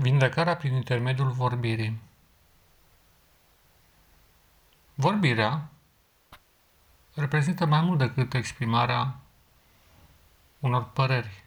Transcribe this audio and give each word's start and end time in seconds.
Vindecarea 0.00 0.56
prin 0.56 0.72
intermediul 0.74 1.30
vorbirii. 1.30 2.00
Vorbirea 4.94 5.68
reprezintă 7.14 7.66
mai 7.66 7.80
mult 7.80 7.98
decât 7.98 8.34
exprimarea 8.34 9.16
unor 10.58 10.84
păreri, 10.84 11.44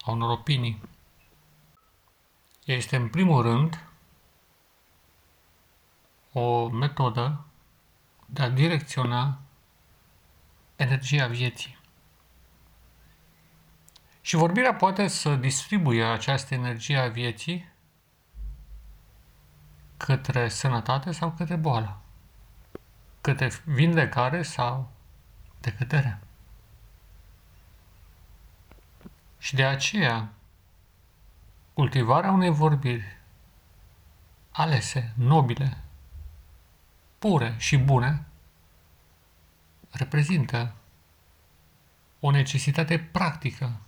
a 0.00 0.10
unor 0.10 0.30
opinii. 0.30 0.82
Este, 2.64 2.96
în 2.96 3.08
primul 3.08 3.42
rând, 3.42 3.84
o 6.32 6.68
metodă 6.68 7.44
de 8.26 8.42
a 8.42 8.48
direcționa 8.48 9.38
energia 10.76 11.26
vieții. 11.26 11.75
Și 14.26 14.36
vorbirea 14.36 14.74
poate 14.74 15.08
să 15.08 15.36
distribuie 15.36 16.04
această 16.04 16.54
energie 16.54 16.98
a 16.98 17.08
vieții 17.08 17.72
către 19.96 20.48
sănătate 20.48 21.12
sau 21.12 21.30
către 21.32 21.56
boală, 21.56 22.00
către 23.20 23.50
vindecare 23.64 24.42
sau 24.42 24.90
decădere. 25.60 26.20
Și 29.38 29.54
de 29.54 29.64
aceea, 29.64 30.32
cultivarea 31.74 32.30
unei 32.30 32.50
vorbiri 32.50 33.20
alese, 34.50 35.12
nobile, 35.16 35.76
pure 37.18 37.54
și 37.58 37.76
bune, 37.76 38.26
reprezintă 39.90 40.74
o 42.20 42.30
necesitate 42.30 42.98
practică 42.98 43.80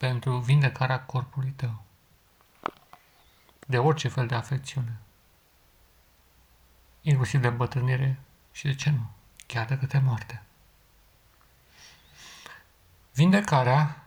pentru 0.00 0.38
vindecarea 0.38 1.00
corpului 1.00 1.50
tău. 1.50 1.82
De 3.66 3.78
orice 3.78 4.08
fel 4.08 4.26
de 4.26 4.34
afecțiune, 4.34 4.98
inclusiv 7.00 7.40
de 7.40 7.46
îmbătrânire 7.46 8.20
și 8.52 8.64
de 8.64 8.74
ce 8.74 8.90
nu, 8.90 9.10
chiar 9.46 9.66
de 9.66 9.78
către 9.78 9.98
moarte. 9.98 10.42
Vindecarea 13.12 14.04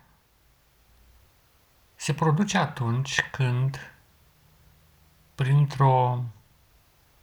se 1.95 2.13
produce 2.13 2.57
atunci 2.57 3.21
când, 3.21 3.93
printr-o 5.35 6.23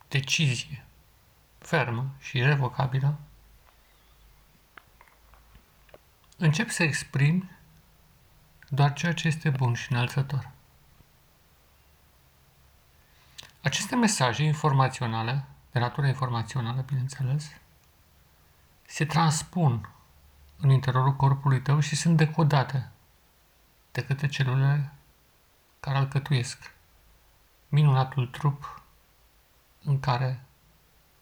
decizie 0.09 0.85
fermă 1.59 2.11
și 2.19 2.43
revocabilă, 2.43 3.19
încep 6.37 6.69
să 6.69 6.83
exprimi 6.83 7.59
doar 8.73 8.93
ceea 8.93 9.15
ce 9.15 9.27
este 9.27 9.51
bun 9.51 9.75
și 9.75 9.93
înălțător. 9.93 10.51
Aceste 13.63 13.97
mesaje 13.97 14.43
informaționale, 14.43 15.45
de 15.71 15.79
natură 15.79 16.07
informațională, 16.07 16.81
bineînțeles, 16.81 17.51
se 18.87 19.05
transpun 19.05 19.93
în 20.57 20.71
interiorul 20.71 21.17
corpului 21.17 21.61
tău 21.61 21.81
și 21.81 21.97
sunt 21.97 22.17
decodate 22.17 22.91
de 23.93 24.05
către 24.05 24.27
celulele 24.27 24.93
care 25.81 25.97
alcătuiesc 25.97 26.75
minunatul 27.69 28.27
trup 28.27 28.83
în 29.83 30.01
care 30.01 30.45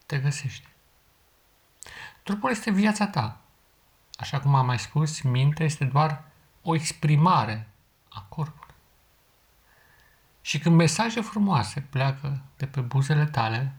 te 0.05 0.19
găsești. 0.19 0.67
Trupul 2.23 2.49
este 2.49 2.71
viața 2.71 3.07
ta. 3.07 3.41
Așa 4.17 4.39
cum 4.39 4.55
am 4.55 4.65
mai 4.65 4.79
spus, 4.79 5.21
mintea 5.21 5.65
este 5.65 5.85
doar 5.85 6.28
o 6.69 6.75
exprimare 6.75 7.67
a 8.09 8.21
corpului. 8.21 8.75
Și 10.41 10.59
când 10.59 10.75
mesaje 10.75 11.21
frumoase 11.21 11.81
pleacă 11.81 12.41
de 12.57 12.67
pe 12.67 12.81
buzele 12.81 13.25
tale, 13.25 13.75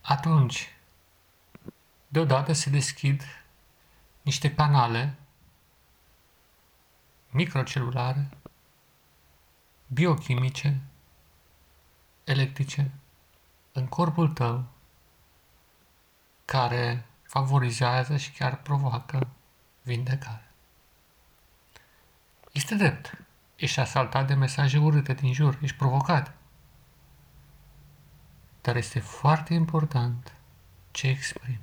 atunci 0.00 0.76
deodată 2.08 2.52
se 2.52 2.70
deschid 2.70 3.22
niște 4.22 4.54
canale 4.54 5.14
microcelulare, 7.30 8.28
biochimice, 9.86 10.80
electrice 12.24 12.90
în 13.72 13.86
corpul 13.86 14.28
tău 14.28 14.64
care 16.44 17.06
favorizează 17.22 18.16
și 18.16 18.32
chiar 18.32 18.56
provoacă 18.62 19.28
vindecare. 19.82 20.45
Este 22.56 22.74
drept. 22.74 23.18
Ești 23.56 23.80
asaltat 23.80 24.26
de 24.26 24.34
mesaje 24.34 24.78
urâte 24.78 25.12
din 25.12 25.32
jur, 25.32 25.58
ești 25.62 25.76
provocat. 25.76 26.34
Dar 28.60 28.76
este 28.76 29.00
foarte 29.00 29.54
important 29.54 30.32
ce 30.90 31.06
exprimi. 31.06 31.60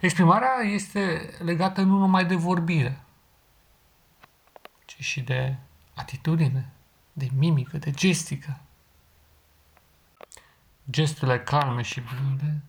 Exprimarea 0.00 0.54
este 0.62 1.34
legată 1.38 1.82
nu 1.82 1.98
numai 1.98 2.24
de 2.26 2.34
vorbire, 2.34 3.00
ci 4.84 4.96
și 4.98 5.20
de 5.20 5.56
atitudine, 5.94 6.72
de 7.12 7.28
mimică, 7.34 7.78
de 7.78 7.90
gestică. 7.90 8.60
Gesturile 10.90 11.40
calme 11.40 11.82
și 11.82 12.00
blânde, 12.00 12.60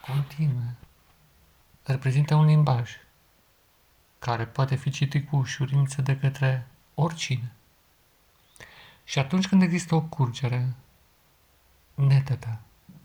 continue, 0.00 0.76
reprezintă 1.82 2.34
un 2.34 2.44
limbaj 2.44 2.96
care 4.18 4.46
poate 4.46 4.74
fi 4.74 4.90
citit 4.90 5.28
cu 5.28 5.36
ușurință 5.36 6.02
de 6.02 6.18
către 6.18 6.66
oricine. 6.94 7.52
Și 9.04 9.18
atunci 9.18 9.48
când 9.48 9.62
există 9.62 9.94
o 9.94 10.00
curgere 10.00 10.74
netedă, 11.94 12.60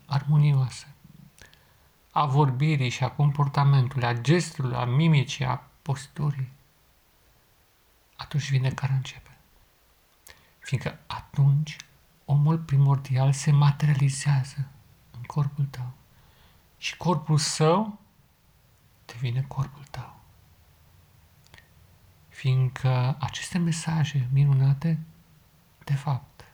armonioasă, 0.06 0.88
a 2.12 2.25
vorbirii 2.25 2.90
și 2.90 3.03
a 3.03 3.12
comportamentului, 3.12 4.07
a 4.07 4.13
gestului, 4.13 4.75
a 4.75 4.85
mimicii, 4.85 5.46
a 5.46 5.68
posturii, 5.81 6.52
atunci 8.16 8.50
vine 8.50 8.69
care 8.69 8.94
începe. 8.94 9.38
Fiindcă 10.59 11.00
atunci 11.07 11.75
omul 12.25 12.57
primordial 12.57 13.34
se 13.34 13.52
materializează 13.52 14.68
în 15.12 15.22
corpul 15.22 15.66
tău 15.66 15.91
și 16.78 16.97
corpul 16.97 17.38
său 17.38 18.00
devine 19.06 19.41
corpul 19.41 19.84
tău 19.91 20.22
fiindcă 22.44 23.18
aceste 23.20 23.58
mesaje 23.58 24.28
minunate, 24.31 25.00
de 25.84 25.94
fapt, 25.94 26.46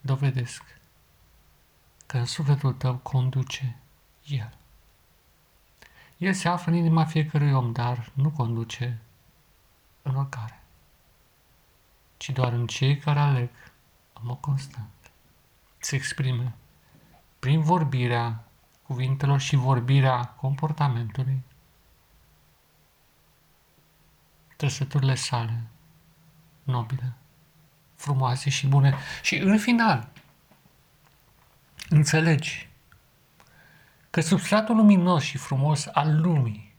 dovedesc 0.00 0.80
că 2.06 2.18
în 2.18 2.24
sufletul 2.24 2.72
tău 2.72 2.96
conduce 2.96 3.76
El. 4.26 4.56
El 6.16 6.32
se 6.32 6.48
află 6.48 6.72
în 6.72 6.78
inima 6.78 7.04
fiecărui 7.04 7.52
om, 7.52 7.72
dar 7.72 8.10
nu 8.14 8.30
conduce 8.30 9.00
în 10.02 10.16
oricare, 10.16 10.62
ci 12.16 12.30
doar 12.30 12.52
în 12.52 12.66
cei 12.66 12.98
care 12.98 13.18
aleg 13.18 13.50
în 14.12 14.22
mod 14.24 14.40
constant 14.40 15.10
se 15.78 15.96
exprime 15.96 16.54
prin 17.38 17.60
vorbirea 17.60 18.44
cuvintelor 18.82 19.40
și 19.40 19.56
vorbirea 19.56 20.24
comportamentului 20.24 21.42
trăsăturile 24.64 25.14
sale 25.14 25.62
nobile, 26.62 27.12
frumoase 27.94 28.50
și 28.50 28.66
bune. 28.66 28.94
Și 29.22 29.36
în 29.36 29.58
final, 29.58 30.08
înțelegi 31.88 32.68
că 34.10 34.20
substratul 34.20 34.76
luminos 34.76 35.22
și 35.22 35.38
frumos 35.38 35.86
al 35.86 36.20
lumii 36.20 36.74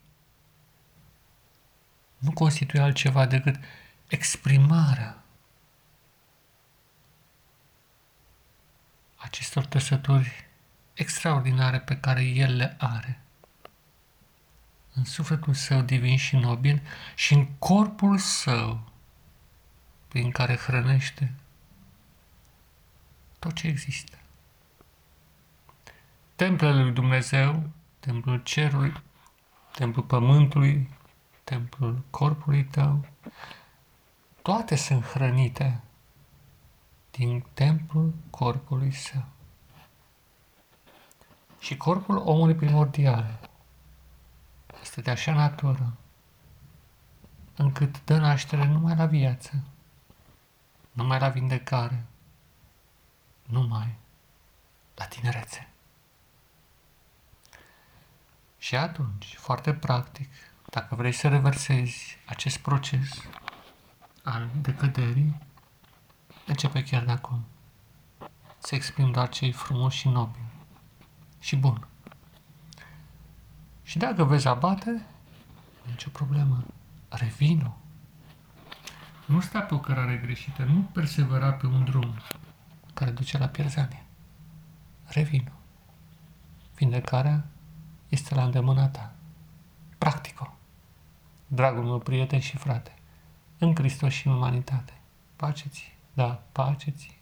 nu 2.18 2.31
constituie 2.31 2.81
altceva 2.81 3.25
decât 3.25 3.56
exprimarea 4.07 5.24
acestor 9.15 9.65
trăsături 9.65 10.48
extraordinare 10.94 11.80
pe 11.80 11.98
care 11.98 12.24
El 12.24 12.56
le 12.56 12.75
are 12.80 13.25
în 14.95 15.03
sufletul 15.03 15.53
său 15.53 15.81
divin 15.81 16.18
și 16.18 16.36
nobil 16.36 16.81
și 17.15 17.33
în 17.33 17.45
corpul 17.59 18.18
său 18.18 18.92
prin 20.07 20.31
care 20.31 20.56
hrănește 20.56 21.33
tot 23.39 23.53
ce 23.53 23.68
există. 23.68 24.18
Templele 26.36 26.81
lui 26.83 26.92
Dumnezeu, 26.92 27.69
templul 28.00 28.44
cerului, 28.44 28.94
templul 29.71 30.06
pământului, 30.06 30.89
templul 31.44 32.03
corpului 32.09 32.63
tău, 32.63 33.06
toate 34.41 34.75
sunt 34.75 35.03
hrănite 35.03 35.81
din 37.12 37.45
templul 37.53 38.13
corpului 38.30 38.91
său. 38.91 39.25
Și 41.59 41.77
corpul 41.77 42.18
omului 42.18 42.56
primordial 42.56 43.50
este 44.86 45.02
de 45.02 45.12
așa 45.12 45.34
natură 45.34 45.94
încât 47.56 48.04
dă 48.04 48.18
naștere 48.18 48.66
numai 48.66 48.96
la 48.96 49.06
viață 49.06 49.64
numai 50.92 51.20
la 51.20 51.30
vindecare, 51.30 52.06
numai 53.46 53.96
la 54.96 55.06
tinerețe. 55.06 55.70
Și 58.58 58.76
atunci, 58.76 59.36
foarte 59.38 59.74
practic, 59.74 60.30
dacă 60.70 60.96
vrei 60.96 61.12
să 61.12 61.28
reversezi 61.28 62.18
acest 62.26 62.58
proces 62.58 63.10
al 64.24 64.50
decăderii, 64.62 65.38
începe 66.46 66.84
chiar 66.84 67.04
de 67.04 67.12
acum. 67.12 67.46
Să 68.58 68.76
exprim 68.76 69.12
doar 69.12 69.30
ce 69.30 69.46
e 69.46 69.52
frumos 69.52 69.94
și 69.94 70.08
nobil 70.08 70.46
și 71.40 71.56
bun. 71.56 71.88
Și 73.86 73.98
dacă 73.98 74.24
vezi 74.24 74.48
abate, 74.48 75.06
nicio 75.86 76.10
problemă. 76.10 76.64
Revino. 77.10 77.78
Nu 79.26 79.40
sta 79.40 79.60
pe 79.60 79.74
o 79.74 79.80
cărare 79.80 80.18
greșită, 80.18 80.64
nu 80.64 80.90
persevera 80.92 81.52
pe 81.54 81.66
un 81.66 81.84
drum 81.84 82.14
care 82.94 83.12
duce 83.12 83.38
la 83.38 83.48
pierzanie. 83.48 84.04
Revino. 85.06 85.52
Vindecarea 86.76 87.46
este 88.10 88.36
la 88.36 88.44
îndemâna 88.44 88.88
ta. 88.88 89.16
Practico. 89.98 90.58
Dragul 91.48 91.84
meu 91.84 92.00
prieten 92.00 92.40
și 92.40 92.58
frate, 92.58 92.94
în 93.58 93.76
Hristos 93.76 94.14
și 94.14 94.28
în 94.28 94.34
umanitate. 94.34 94.94
Pace 95.36 95.70
ți, 95.70 95.98
da, 96.14 96.44
pace 96.52 96.92
ți. 96.92 97.18